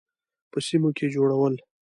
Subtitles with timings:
[0.51, 1.55] په سیمو کې جوړول.